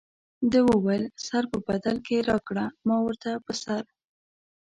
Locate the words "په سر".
3.45-3.83